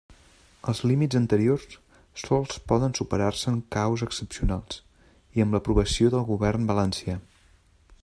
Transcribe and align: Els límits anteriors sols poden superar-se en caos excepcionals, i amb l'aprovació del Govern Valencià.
Els 0.71 0.79
límits 0.91 1.19
anteriors 1.19 1.75
sols 2.23 2.57
poden 2.73 2.97
superar-se 3.01 3.53
en 3.53 3.61
caos 3.77 4.07
excepcionals, 4.09 4.83
i 5.39 5.45
amb 5.47 5.59
l'aprovació 5.59 6.15
del 6.17 6.29
Govern 6.35 6.71
Valencià. 6.75 7.21